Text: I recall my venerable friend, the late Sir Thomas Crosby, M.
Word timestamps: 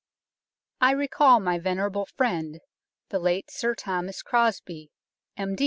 I 0.79 0.93
recall 0.93 1.39
my 1.39 1.59
venerable 1.59 2.07
friend, 2.07 2.59
the 3.09 3.19
late 3.19 3.51
Sir 3.51 3.75
Thomas 3.75 4.23
Crosby, 4.23 4.89
M. 5.37 5.55